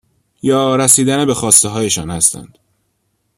[0.41, 2.57] یا رسیدن به خواسته هایشان هستند.